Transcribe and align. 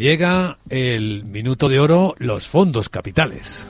Llega 0.00 0.58
el 0.68 1.24
minuto 1.24 1.68
de 1.68 1.80
oro, 1.80 2.14
los 2.18 2.46
fondos 2.46 2.88
capitales. 2.88 3.66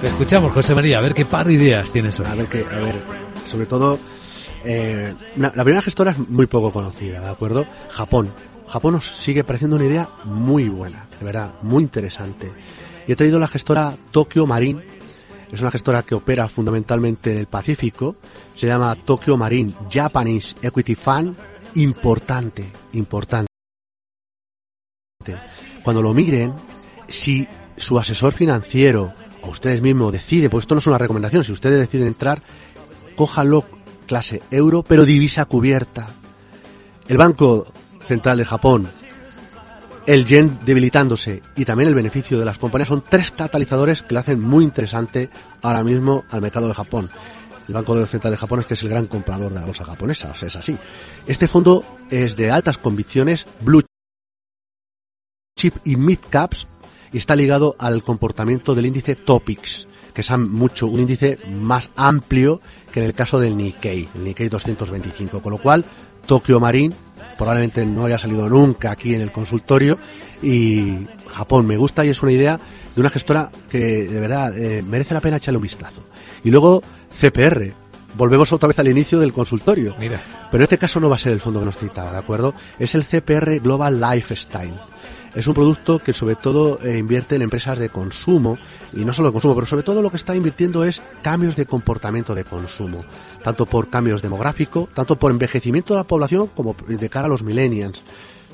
Te 0.00 0.06
escuchamos, 0.06 0.52
José 0.52 0.76
María, 0.76 0.98
a 0.98 1.00
ver 1.00 1.12
qué 1.12 1.24
par 1.24 1.48
de 1.48 1.54
ideas 1.54 1.90
tienes 1.90 2.20
hoy. 2.20 2.26
A 2.26 2.36
ver, 2.36 2.46
que, 2.46 2.60
a 2.60 2.78
ver, 2.78 3.02
sobre 3.44 3.66
todo, 3.66 3.98
eh, 4.64 5.12
la 5.34 5.50
primera 5.50 5.82
gestora 5.82 6.12
es 6.12 6.18
muy 6.18 6.46
poco 6.46 6.70
conocida, 6.70 7.20
¿de 7.20 7.30
acuerdo? 7.30 7.66
Japón. 7.90 8.32
Japón 8.68 8.94
nos 8.94 9.06
sigue 9.06 9.42
pareciendo 9.42 9.74
una 9.74 9.86
idea 9.86 10.08
muy 10.22 10.68
buena, 10.68 11.08
de 11.18 11.26
verdad, 11.26 11.52
muy 11.62 11.82
interesante. 11.82 12.52
Y 13.08 13.10
he 13.10 13.16
traído 13.16 13.40
la 13.40 13.48
gestora 13.48 13.96
Tokyo 14.12 14.46
Marine. 14.46 14.84
Es 15.50 15.60
una 15.60 15.72
gestora 15.72 16.04
que 16.04 16.14
opera 16.14 16.48
fundamentalmente 16.48 17.32
en 17.32 17.38
el 17.38 17.46
Pacífico. 17.46 18.14
Se 18.54 18.68
llama 18.68 18.94
Tokyo 18.94 19.36
Marine 19.36 19.72
Japanese 19.90 20.54
Equity 20.62 20.94
Fund 20.94 21.34
importante, 21.74 22.70
importante. 22.92 23.48
Cuando 25.82 26.02
lo 26.02 26.14
miren, 26.14 26.54
si 27.08 27.46
su 27.76 27.98
asesor 27.98 28.32
financiero 28.32 29.12
o 29.42 29.50
ustedes 29.50 29.82
mismos 29.82 30.12
deciden, 30.12 30.50
pues 30.50 30.64
esto 30.64 30.74
no 30.74 30.80
es 30.80 30.86
una 30.86 30.98
recomendación, 30.98 31.44
si 31.44 31.52
ustedes 31.52 31.80
deciden 31.80 32.08
entrar, 32.08 32.42
cójalo 33.16 33.64
clase 34.06 34.42
euro, 34.50 34.82
pero 34.82 35.04
divisa 35.04 35.44
cubierta. 35.44 36.14
El 37.08 37.18
Banco 37.18 37.66
Central 38.04 38.38
de 38.38 38.44
Japón, 38.44 38.88
el 40.06 40.26
yen 40.26 40.58
debilitándose 40.64 41.42
y 41.56 41.64
también 41.64 41.88
el 41.88 41.94
beneficio 41.94 42.38
de 42.38 42.44
las 42.44 42.58
compañías 42.58 42.88
son 42.88 43.04
tres 43.08 43.30
catalizadores 43.30 44.02
que 44.02 44.14
le 44.14 44.20
hacen 44.20 44.40
muy 44.40 44.64
interesante 44.64 45.30
ahora 45.62 45.84
mismo 45.84 46.24
al 46.30 46.40
mercado 46.40 46.68
de 46.68 46.74
Japón 46.74 47.10
el 47.68 47.74
Banco 47.74 48.06
Central 48.06 48.32
de 48.32 48.36
Japón 48.36 48.60
es 48.60 48.66
que 48.66 48.74
es 48.74 48.82
el 48.82 48.88
gran 48.88 49.06
comprador 49.06 49.52
de 49.52 49.60
la 49.60 49.66
bolsa 49.66 49.84
japonesa, 49.84 50.30
o 50.30 50.34
sea, 50.34 50.48
es 50.48 50.56
así. 50.56 50.76
Este 51.26 51.48
fondo 51.48 51.84
es 52.10 52.36
de 52.36 52.50
altas 52.50 52.78
convicciones, 52.78 53.46
blue 53.60 53.82
chip 55.58 55.76
y 55.84 55.96
mid 55.96 56.18
caps, 56.30 56.66
y 57.12 57.18
está 57.18 57.36
ligado 57.36 57.76
al 57.78 58.02
comportamiento 58.02 58.74
del 58.74 58.86
índice 58.86 59.16
Topics, 59.16 59.86
que 60.14 60.22
es 60.22 60.30
mucho, 60.38 60.86
un 60.86 61.00
índice 61.00 61.38
más 61.50 61.90
amplio 61.96 62.60
que 62.90 63.00
en 63.00 63.06
el 63.06 63.14
caso 63.14 63.38
del 63.38 63.56
Nikkei, 63.56 64.08
el 64.14 64.24
Nikkei 64.24 64.48
225, 64.48 65.40
con 65.40 65.52
lo 65.52 65.58
cual 65.58 65.84
Tokyo 66.26 66.60
Marine 66.60 66.94
probablemente 67.42 67.84
no 67.84 68.04
haya 68.04 68.18
salido 68.18 68.48
nunca 68.48 68.92
aquí 68.92 69.16
en 69.16 69.20
el 69.20 69.32
consultorio 69.32 69.98
y 70.44 70.96
Japón 71.26 71.66
me 71.66 71.76
gusta 71.76 72.04
y 72.04 72.08
es 72.08 72.22
una 72.22 72.30
idea 72.30 72.60
de 72.94 73.00
una 73.00 73.10
gestora 73.10 73.50
que 73.68 74.04
de 74.04 74.20
verdad 74.20 74.56
eh, 74.56 74.80
merece 74.80 75.12
la 75.12 75.20
pena 75.20 75.38
echarle 75.38 75.56
un 75.56 75.64
vistazo. 75.64 76.04
Y 76.44 76.52
luego 76.52 76.84
CPR. 77.20 77.74
Volvemos 78.14 78.52
otra 78.52 78.68
vez 78.68 78.78
al 78.78 78.86
inicio 78.86 79.18
del 79.18 79.32
consultorio. 79.32 79.96
Mira. 79.98 80.20
Pero 80.52 80.62
en 80.62 80.64
este 80.64 80.78
caso 80.78 81.00
no 81.00 81.08
va 81.08 81.16
a 81.16 81.18
ser 81.18 81.32
el 81.32 81.40
fondo 81.40 81.58
que 81.58 81.66
nos 81.66 81.76
citaba, 81.76 82.12
¿de 82.12 82.18
acuerdo? 82.18 82.54
Es 82.78 82.94
el 82.94 83.04
CPR 83.04 83.58
Global 83.58 84.00
Lifestyle. 84.00 84.78
Es 85.34 85.46
un 85.46 85.54
producto 85.54 85.98
que 85.98 86.12
sobre 86.12 86.36
todo 86.36 86.78
eh, 86.82 86.98
invierte 86.98 87.36
en 87.36 87.42
empresas 87.42 87.78
de 87.78 87.88
consumo, 87.88 88.58
y 88.92 89.04
no 89.04 89.14
solo 89.14 89.28
de 89.28 89.32
consumo, 89.32 89.54
pero 89.54 89.66
sobre 89.66 89.82
todo 89.82 90.02
lo 90.02 90.10
que 90.10 90.18
está 90.18 90.36
invirtiendo 90.36 90.84
es 90.84 91.00
cambios 91.22 91.56
de 91.56 91.64
comportamiento 91.64 92.34
de 92.34 92.44
consumo, 92.44 93.02
tanto 93.42 93.64
por 93.64 93.88
cambios 93.88 94.20
demográficos, 94.20 94.90
tanto 94.90 95.18
por 95.18 95.30
envejecimiento 95.30 95.94
de 95.94 96.00
la 96.00 96.04
población 96.04 96.48
como 96.48 96.76
de 96.86 97.08
cara 97.08 97.26
a 97.26 97.30
los 97.30 97.42
millennials, 97.42 98.02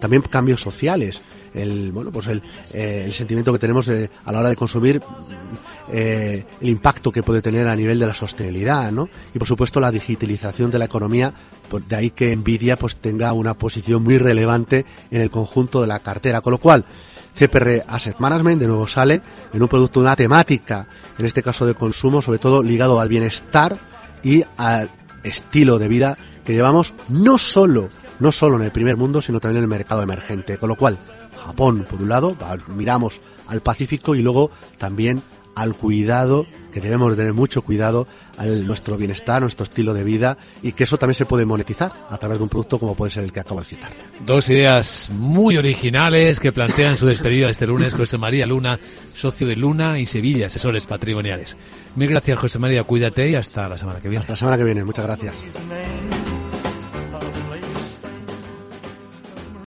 también 0.00 0.22
cambios 0.22 0.60
sociales, 0.60 1.22
el 1.54 1.92
bueno 1.92 2.10
pues 2.10 2.26
el, 2.26 2.42
eh, 2.72 3.08
sentimiento 3.12 3.52
que 3.52 3.58
tenemos 3.60 3.86
eh, 3.88 4.10
a 4.24 4.32
la 4.32 4.40
hora 4.40 4.48
de 4.48 4.56
consumir 4.56 5.00
eh, 5.90 6.44
el 6.60 6.68
impacto 6.68 7.12
que 7.12 7.22
puede 7.22 7.42
tener 7.42 7.68
a 7.68 7.76
nivel 7.76 7.98
de 7.98 8.06
la 8.06 8.14
sostenibilidad, 8.14 8.90
¿no? 8.90 9.08
Y 9.34 9.38
por 9.38 9.46
supuesto 9.46 9.80
la 9.80 9.90
digitalización 9.90 10.70
de 10.70 10.78
la 10.78 10.86
economía, 10.86 11.32
pues 11.68 11.86
de 11.88 11.96
ahí 11.96 12.10
que 12.10 12.34
Nvidia 12.34 12.76
pues 12.76 12.96
tenga 12.96 13.32
una 13.32 13.54
posición 13.54 14.02
muy 14.02 14.18
relevante 14.18 14.86
en 15.10 15.20
el 15.20 15.30
conjunto 15.30 15.80
de 15.80 15.86
la 15.86 15.98
cartera, 15.98 16.40
con 16.40 16.52
lo 16.52 16.58
cual 16.58 16.84
CPR 17.34 17.84
Asset 17.88 18.18
Management 18.18 18.60
de 18.60 18.68
nuevo 18.68 18.86
sale 18.86 19.20
en 19.52 19.62
un 19.62 19.68
producto, 19.68 20.00
una 20.00 20.16
temática, 20.16 20.86
en 21.18 21.26
este 21.26 21.42
caso 21.42 21.66
de 21.66 21.74
consumo, 21.74 22.22
sobre 22.22 22.38
todo 22.38 22.62
ligado 22.62 23.00
al 23.00 23.08
bienestar 23.08 23.76
y 24.22 24.44
al 24.56 24.90
estilo 25.22 25.78
de 25.78 25.88
vida 25.88 26.16
que 26.44 26.52
llevamos 26.52 26.94
no 27.08 27.38
solo, 27.38 27.88
no 28.20 28.30
solo 28.30 28.56
en 28.56 28.62
el 28.62 28.70
primer 28.70 28.96
mundo, 28.96 29.20
sino 29.20 29.40
también 29.40 29.58
en 29.58 29.64
el 29.64 29.68
mercado 29.68 30.02
emergente. 30.02 30.58
Con 30.58 30.68
lo 30.68 30.76
cual, 30.76 30.98
Japón, 31.44 31.86
por 31.88 32.00
un 32.00 32.08
lado, 32.08 32.36
miramos 32.68 33.20
al 33.48 33.62
Pacífico 33.62 34.14
y 34.14 34.22
luego 34.22 34.50
también 34.78 35.22
al 35.54 35.74
cuidado, 35.74 36.46
que 36.72 36.80
debemos 36.80 37.10
de 37.10 37.16
tener 37.16 37.32
mucho 37.32 37.62
cuidado 37.62 38.06
al 38.36 38.66
nuestro 38.66 38.96
bienestar, 38.96 39.40
nuestro 39.42 39.64
estilo 39.64 39.94
de 39.94 40.04
vida 40.04 40.36
y 40.62 40.72
que 40.72 40.84
eso 40.84 40.98
también 40.98 41.14
se 41.14 41.26
puede 41.26 41.44
monetizar 41.44 41.92
a 42.10 42.18
través 42.18 42.38
de 42.38 42.44
un 42.44 42.48
producto 42.48 42.78
como 42.78 42.94
puede 42.94 43.10
ser 43.10 43.24
el 43.24 43.32
que 43.32 43.40
acabo 43.40 43.60
de 43.60 43.66
citar. 43.66 43.90
Dos 44.24 44.48
ideas 44.50 45.10
muy 45.12 45.56
originales 45.56 46.40
que 46.40 46.52
plantean 46.52 46.96
su 46.96 47.06
despedida 47.06 47.48
este 47.48 47.66
lunes 47.66 47.94
José 47.94 48.18
María 48.18 48.46
Luna, 48.46 48.78
socio 49.14 49.46
de 49.46 49.56
Luna 49.56 49.98
y 49.98 50.06
Sevilla, 50.06 50.46
asesores 50.46 50.86
patrimoniales. 50.86 51.56
Mil 51.96 52.08
gracias 52.08 52.38
José 52.38 52.58
María, 52.58 52.82
cuídate 52.84 53.30
y 53.30 53.34
hasta 53.34 53.68
la 53.68 53.78
semana 53.78 54.00
que 54.00 54.08
viene. 54.08 54.20
Hasta 54.20 54.32
la 54.32 54.38
semana 54.38 54.56
que 54.56 54.64
viene, 54.64 54.84
muchas 54.84 55.06
gracias. 55.06 55.34